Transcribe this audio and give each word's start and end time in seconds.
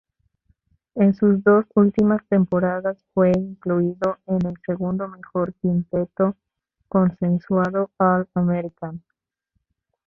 En 0.95 1.13
sus 1.13 1.43
dos 1.43 1.63
últimas 1.75 2.25
temporadas 2.27 2.97
fue 3.13 3.31
incluido 3.37 4.17
en 4.25 4.43
el 4.47 4.55
segundo 4.65 5.07
mejor 5.07 5.53
quinteto 5.61 6.35
consensuado 6.87 7.91
All-American. 7.99 9.03